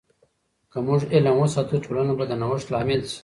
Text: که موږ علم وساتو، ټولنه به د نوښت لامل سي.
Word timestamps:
که 0.71 0.77
موږ 0.87 1.01
علم 1.13 1.35
وساتو، 1.39 1.83
ټولنه 1.85 2.13
به 2.17 2.23
د 2.27 2.31
نوښت 2.41 2.67
لامل 2.73 3.01
سي. 3.11 3.17